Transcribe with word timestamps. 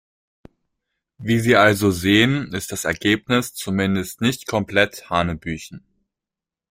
Wie 1.19 1.39
Sie 1.39 1.55
also 1.55 1.91
sehen, 1.91 2.53
ist 2.53 2.71
das 2.71 2.85
Ergebnis 2.85 3.53
zumindest 3.53 4.19
nicht 4.19 4.47
komplett 4.47 5.11
hanebüchen. 5.11 5.85